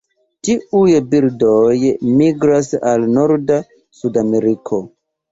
Tiuj 0.47 0.93
birdoj 1.09 1.75
migras 2.21 2.69
al 2.91 3.05
norda 3.17 3.59
Sudameriko. 3.99 4.81